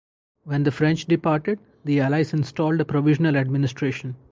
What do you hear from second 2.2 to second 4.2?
installed a provisional administration.